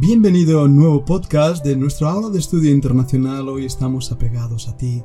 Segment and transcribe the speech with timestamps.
[0.00, 3.46] Bienvenido a un nuevo podcast de nuestra aula de estudio internacional.
[3.50, 5.02] Hoy estamos apegados a ti.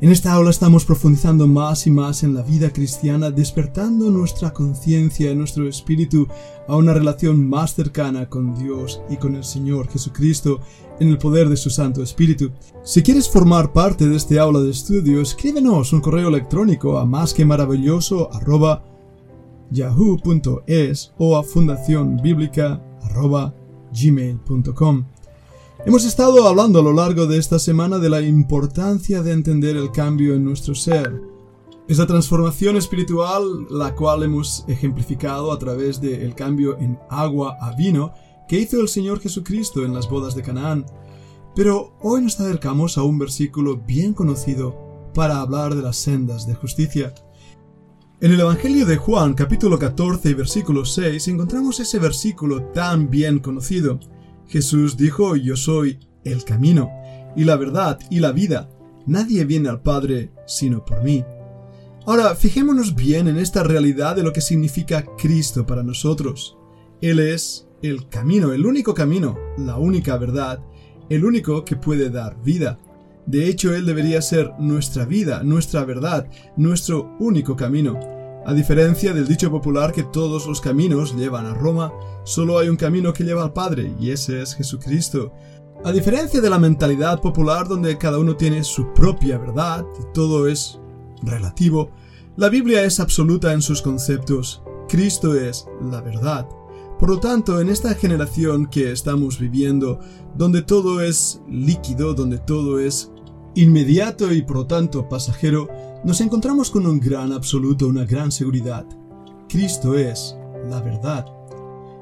[0.00, 5.30] En esta aula estamos profundizando más y más en la vida cristiana, despertando nuestra conciencia
[5.30, 6.26] y nuestro espíritu
[6.66, 10.58] a una relación más cercana con Dios y con el Señor Jesucristo
[10.98, 12.50] en el poder de su Santo Espíritu.
[12.82, 17.32] Si quieres formar parte de este aula de estudio, escríbenos un correo electrónico a más
[17.32, 18.28] que maravilloso
[19.70, 21.44] yahoo.es o a
[23.94, 25.04] fundacionbiblica.gmail.com.
[25.86, 29.90] Hemos estado hablando a lo largo de esta semana de la importancia de entender el
[29.90, 31.20] cambio en nuestro ser.
[31.86, 38.14] Esa transformación espiritual, la cual hemos ejemplificado a través del cambio en agua a vino
[38.48, 40.86] que hizo el Señor Jesucristo en las bodas de Canaán.
[41.54, 46.54] Pero hoy nos acercamos a un versículo bien conocido para hablar de las sendas de
[46.54, 47.14] justicia.
[48.20, 53.98] En el Evangelio de Juan capítulo 14 versículo 6 encontramos ese versículo tan bien conocido.
[54.46, 56.90] Jesús dijo, Yo soy el camino,
[57.34, 58.70] y la verdad, y la vida.
[59.06, 61.24] Nadie viene al Padre sino por mí.
[62.06, 66.56] Ahora, fijémonos bien en esta realidad de lo que significa Cristo para nosotros.
[67.00, 70.60] Él es el camino, el único camino, la única verdad,
[71.08, 72.78] el único que puede dar vida.
[73.26, 77.98] De hecho, Él debería ser nuestra vida, nuestra verdad, nuestro único camino.
[78.46, 81.92] A diferencia del dicho popular que todos los caminos llevan a Roma,
[82.24, 85.32] solo hay un camino que lleva al Padre, y ese es Jesucristo.
[85.84, 90.46] A diferencia de la mentalidad popular donde cada uno tiene su propia verdad y todo
[90.46, 90.78] es
[91.22, 91.90] relativo,
[92.36, 94.62] la Biblia es absoluta en sus conceptos.
[94.88, 96.48] Cristo es la verdad.
[96.98, 100.00] Por lo tanto, en esta generación que estamos viviendo,
[100.36, 103.12] donde todo es líquido, donde todo es
[103.54, 105.68] inmediato y por tanto pasajero,
[106.04, 108.84] nos encontramos con un gran absoluto, una gran seguridad.
[109.48, 110.36] Cristo es
[110.68, 111.26] la verdad.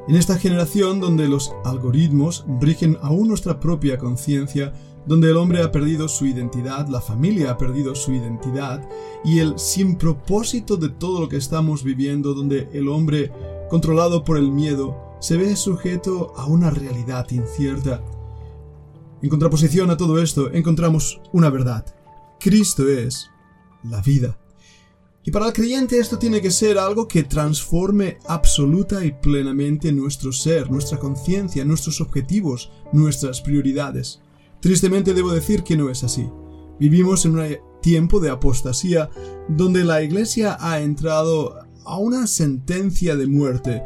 [0.08, 4.72] En esta generación donde los algoritmos rigen aún nuestra propia conciencia,
[5.06, 8.88] donde el hombre ha perdido su identidad, la familia ha perdido su identidad,
[9.24, 13.30] y el sin propósito de todo lo que estamos viviendo, donde el hombre,
[13.68, 18.02] controlado por el miedo, se ve sujeto a una realidad incierta.
[19.22, 21.86] En contraposición a todo esto, encontramos una verdad.
[22.40, 23.30] Cristo es
[23.84, 24.36] la vida.
[25.24, 30.32] Y para el creyente esto tiene que ser algo que transforme absoluta y plenamente nuestro
[30.32, 34.20] ser, nuestra conciencia, nuestros objetivos, nuestras prioridades.
[34.60, 36.28] Tristemente debo decir que no es así.
[36.80, 39.08] Vivimos en un tiempo de apostasía
[39.48, 43.82] donde la iglesia ha entrado a una sentencia de muerte,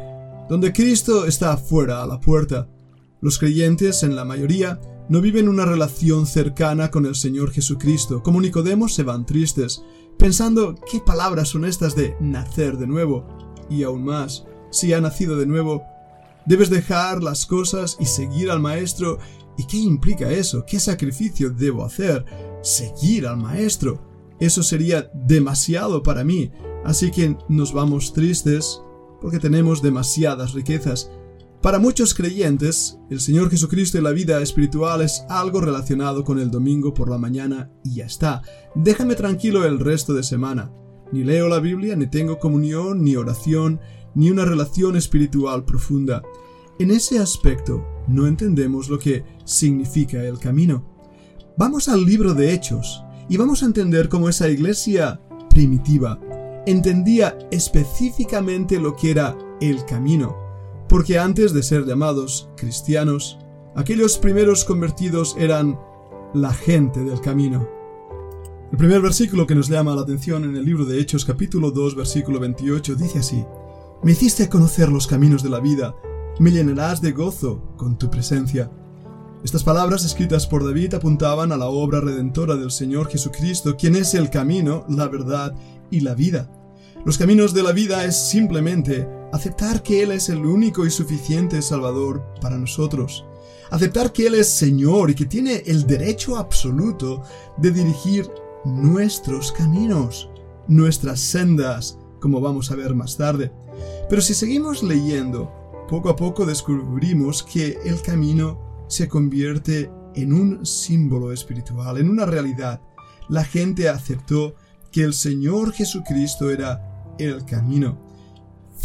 [0.49, 2.67] donde Cristo está afuera a la puerta.
[3.21, 8.21] Los creyentes, en la mayoría, no viven una relación cercana con el Señor Jesucristo.
[8.23, 9.83] Como Nicodemos se van tristes,
[10.17, 13.25] pensando qué palabras son estas de nacer de nuevo.
[13.69, 15.83] Y aún más, si ha nacido de nuevo,
[16.45, 19.19] debes dejar las cosas y seguir al Maestro.
[19.57, 20.65] ¿Y qué implica eso?
[20.67, 22.25] ¿Qué sacrificio debo hacer?
[22.61, 24.01] Seguir al Maestro.
[24.39, 26.51] Eso sería demasiado para mí.
[26.83, 28.81] Así que nos vamos tristes
[29.21, 31.09] porque tenemos demasiadas riquezas
[31.61, 36.51] para muchos creyentes, el Señor Jesucristo y la vida espiritual es algo relacionado con el
[36.51, 38.43] domingo por la mañana y ya está.
[38.75, 40.71] Déjame tranquilo el resto de semana.
[41.11, 43.79] Ni leo la Biblia, ni tengo comunión, ni oración,
[44.13, 46.21] ni una relación espiritual profunda.
[46.77, 50.85] En ese aspecto no entendemos lo que significa el camino.
[51.57, 55.19] Vamos al libro de Hechos y vamos a entender cómo esa iglesia
[55.49, 56.19] primitiva
[56.67, 60.46] entendía específicamente lo que era el camino
[60.87, 63.37] porque antes de ser llamados cristianos,
[63.75, 65.79] aquellos primeros convertidos eran
[66.33, 67.67] la gente del camino.
[68.71, 71.95] El primer versículo que nos llama la atención en el libro de Hechos capítulo 2
[71.95, 73.45] versículo 28 dice así,
[74.03, 75.95] Me hiciste conocer los caminos de la vida,
[76.39, 78.69] me llenarás de gozo con tu presencia.
[79.43, 84.13] Estas palabras escritas por David apuntaban a la obra redentora del Señor Jesucristo, quien es
[84.13, 85.55] el camino, la verdad
[85.89, 86.51] y la vida.
[87.05, 91.61] Los caminos de la vida es simplemente aceptar que Él es el único y suficiente
[91.61, 93.25] Salvador para nosotros,
[93.69, 97.23] aceptar que Él es Señor y que tiene el derecho absoluto
[97.57, 98.29] de dirigir
[98.65, 100.29] nuestros caminos,
[100.67, 103.51] nuestras sendas, como vamos a ver más tarde.
[104.09, 105.51] Pero si seguimos leyendo,
[105.87, 112.25] poco a poco descubrimos que el camino se convierte en un símbolo espiritual, en una
[112.25, 112.81] realidad.
[113.29, 114.55] La gente aceptó
[114.91, 118.06] que el Señor Jesucristo era el camino.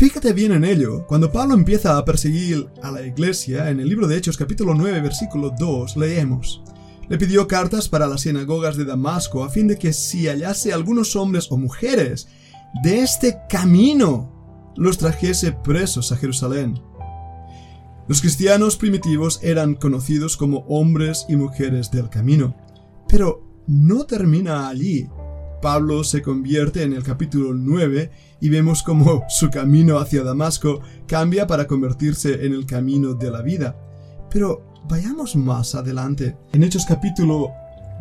[0.02, 4.08] Fíjate bien en ello, cuando Pablo empieza a perseguir a la iglesia, en el libro
[4.08, 6.60] de Hechos capítulo 9 versículo 2 leemos,
[7.08, 11.14] le pidió cartas para las sinagogas de Damasco a fin de que si hallase algunos
[11.14, 12.26] hombres o mujeres
[12.82, 16.82] de este camino, los trajese presos a Jerusalén.
[18.08, 22.56] Los cristianos primitivos eran conocidos como hombres y mujeres del camino.
[23.06, 25.08] Pero no termina allí.
[25.62, 28.10] Pablo se convierte en el capítulo 9
[28.40, 33.40] y vemos cómo su camino hacia Damasco cambia para convertirse en el camino de la
[33.40, 33.76] vida.
[34.28, 36.36] Pero vayamos más adelante.
[36.52, 37.52] En Hechos capítulo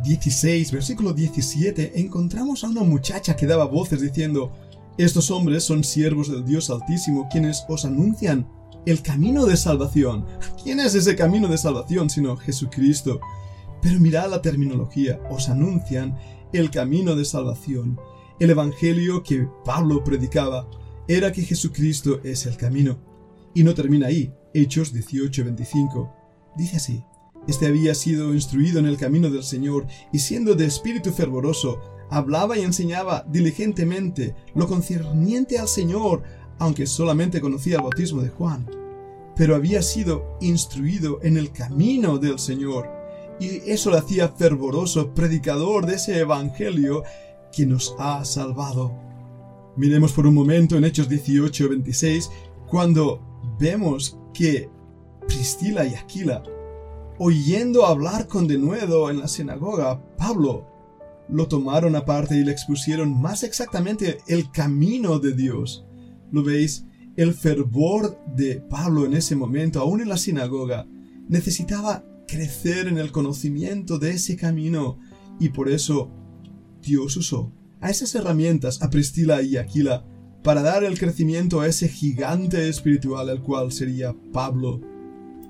[0.04, 4.52] 16, versículo 17, encontramos a una muchacha que daba voces diciendo,
[4.98, 8.48] Estos hombres son siervos del Dios Altísimo, quienes os anuncian
[8.88, 10.26] el camino de salvación.
[10.64, 13.20] ¿Quién es ese camino de salvación sino Jesucristo?
[13.84, 16.18] Pero mirad la terminología, os anuncian
[16.54, 18.00] el camino de salvación.
[18.40, 20.70] El Evangelio que Pablo predicaba
[21.08, 22.98] era que Jesucristo es el camino.
[23.54, 26.12] Y no termina ahí, Hechos 18:25.
[26.58, 27.04] Dice así,
[27.48, 32.58] Este había sido instruido en el camino del Señor y siendo de espíritu fervoroso, hablaba
[32.58, 36.22] y enseñaba diligentemente lo concerniente al Señor,
[36.60, 38.70] aunque solamente conocía el bautismo de Juan.
[39.36, 43.01] Pero había sido instruido en el camino del Señor
[43.42, 47.04] y eso le hacía fervoroso predicador de ese Evangelio
[47.52, 48.94] que nos ha salvado.
[49.76, 52.30] Miremos por un momento en Hechos 18 26,
[52.68, 53.20] cuando
[53.60, 54.70] vemos que
[55.28, 56.44] Priscila y Aquila,
[57.18, 60.68] oyendo hablar con denuedo en la sinagoga, Pablo,
[61.28, 65.84] lo tomaron aparte y le expusieron más exactamente el camino de Dios.
[66.32, 66.86] ¿Lo veis?
[67.16, 70.86] El fervor de Pablo en ese momento, aún en la sinagoga,
[71.28, 75.00] necesitaba crecer en el conocimiento de ese camino.
[75.40, 76.10] Y por eso
[76.82, 77.52] Dios usó
[77.82, 80.06] a esas herramientas, a Priscila y Aquila,
[80.44, 84.82] para dar el crecimiento a ese gigante espiritual el cual sería Pablo.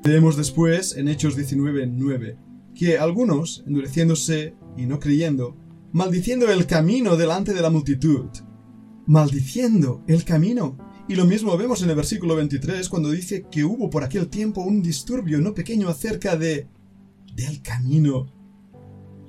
[0.04, 2.38] Vemos después en Hechos 19:9
[2.74, 5.56] que algunos, endureciéndose y no creyendo,
[5.92, 8.30] maldiciendo el camino delante de la multitud,
[9.06, 10.78] maldiciendo el camino,
[11.08, 14.62] y lo mismo vemos en el versículo 23 cuando dice que hubo por aquel tiempo
[14.62, 16.68] un disturbio no pequeño acerca de
[17.36, 18.32] del camino.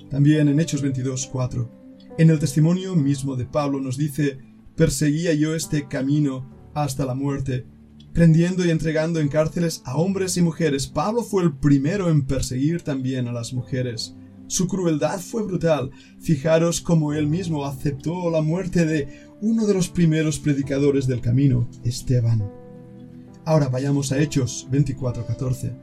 [0.09, 1.83] También en Hechos 22, 4.
[2.17, 4.37] En el testimonio mismo de Pablo nos dice,
[4.75, 7.65] perseguía yo este camino hasta la muerte,
[8.13, 10.87] prendiendo y entregando en cárceles a hombres y mujeres.
[10.87, 14.15] Pablo fue el primero en perseguir también a las mujeres.
[14.47, 15.89] Su crueldad fue brutal.
[16.19, 19.07] Fijaros cómo él mismo aceptó la muerte de
[19.41, 22.51] uno de los primeros predicadores del camino, Esteban.
[23.45, 25.73] Ahora vayamos a Hechos 24:14.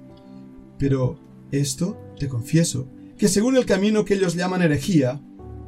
[0.78, 1.18] Pero
[1.50, 2.88] esto te confieso,
[3.18, 5.20] que según el camino que ellos llaman herejía,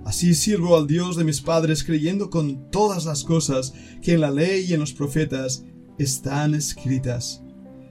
[0.05, 4.31] así sirvo al Dios de mis padres creyendo con todas las cosas que en la
[4.31, 5.65] ley y en los profetas
[5.99, 7.43] están escritas.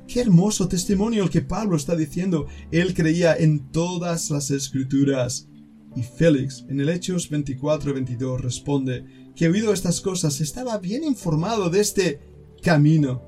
[0.08, 2.48] Qué hermoso testimonio el que Pablo está diciendo.
[2.72, 5.48] Él creía en todas las escrituras.
[5.96, 9.06] Y Félix, en el Hechos 24-22, responde
[9.36, 12.20] que oído estas cosas estaba bien informado de este
[12.62, 13.24] camino.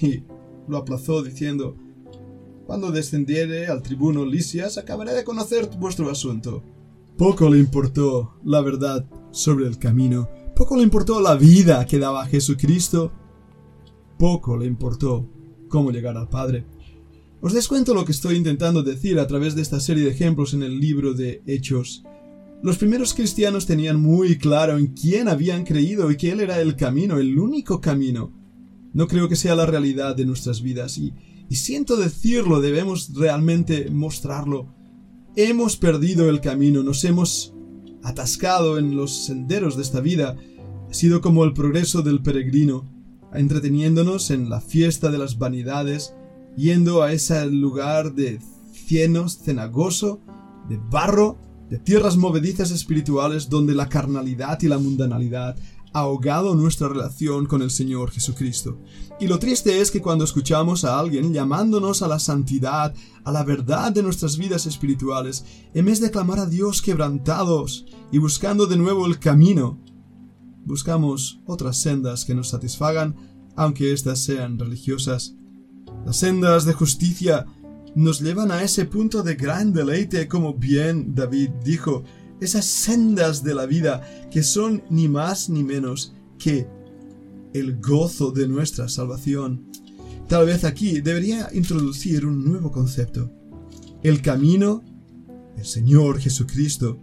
[0.00, 0.22] Y
[0.68, 1.76] lo aplazó diciendo,
[2.66, 6.64] Cuando descendiere al tribuno Lisias acabaré de conocer vuestro asunto.
[7.16, 12.26] Poco le importó la verdad sobre el camino, poco le importó la vida que daba
[12.26, 13.12] Jesucristo,
[14.18, 15.30] poco le importó
[15.68, 16.66] cómo llegar al Padre.
[17.40, 20.64] Os descuento lo que estoy intentando decir a través de esta serie de ejemplos en
[20.64, 22.02] el libro de Hechos.
[22.64, 27.18] Los primeros cristianos tenían muy claro en quién habían creído y que era el camino,
[27.18, 28.32] el único camino.
[28.92, 31.12] No creo que sea la realidad de nuestras vidas y,
[31.48, 34.74] y siento decirlo, debemos realmente mostrarlo.
[35.36, 37.54] Hemos perdido el camino, nos hemos
[38.02, 40.36] atascado en los senderos de esta vida.
[40.88, 42.84] Ha sido como el progreso del peregrino,
[43.32, 46.14] entreteniéndonos en la fiesta de las vanidades,
[46.56, 48.40] yendo a ese lugar de
[48.72, 50.20] cienos cenagoso,
[50.68, 51.38] de barro,
[51.68, 55.56] de tierras movedizas espirituales donde la carnalidad y la mundanalidad
[55.96, 58.78] ahogado nuestra relación con el Señor Jesucristo.
[59.18, 63.42] Y lo triste es que cuando escuchamos a alguien llamándonos a la santidad, a la
[63.44, 68.76] verdad de nuestras vidas espirituales, en vez de clamar a Dios quebrantados y buscando de
[68.76, 69.80] nuevo el camino,
[70.66, 73.16] buscamos otras sendas que nos satisfagan,
[73.56, 75.34] aunque éstas sean religiosas.
[76.04, 77.46] Las sendas de justicia
[77.94, 82.04] nos llevan a ese punto de gran deleite, como bien David dijo,
[82.40, 86.66] esas sendas de la vida que son ni más ni menos que
[87.52, 89.70] el gozo de nuestra salvación.
[90.28, 93.30] Tal vez aquí debería introducir un nuevo concepto.
[94.02, 94.84] El camino,
[95.56, 97.00] el Señor Jesucristo,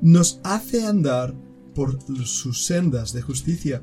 [0.00, 1.34] nos hace andar
[1.74, 3.82] por sus sendas de justicia.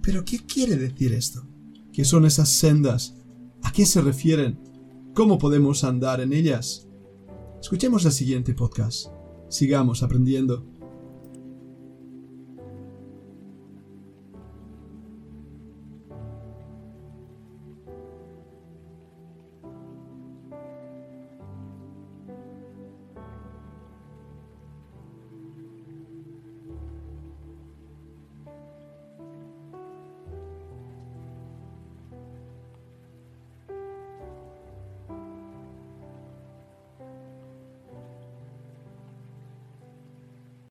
[0.00, 1.46] Pero ¿qué quiere decir esto?
[1.92, 3.16] ¿Qué son esas sendas?
[3.62, 4.58] ¿A qué se refieren?
[5.14, 6.88] ¿Cómo podemos andar en ellas?
[7.60, 9.08] Escuchemos el siguiente podcast.
[9.54, 10.66] Sigamos aprendiendo.